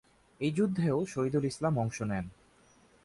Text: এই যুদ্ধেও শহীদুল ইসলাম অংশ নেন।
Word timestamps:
এই 0.39 0.51
যুদ্ধেও 0.51 0.97
শহীদুল 1.05 1.43
ইসলাম 1.45 1.73
অংশ 1.79 1.97
নেন। 2.01 2.25